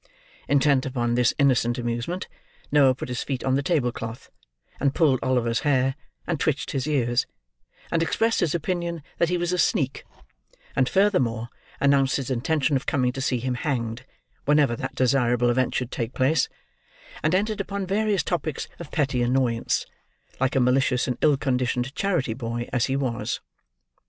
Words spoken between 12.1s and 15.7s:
his intention of coming to see him hanged, whenever that desirable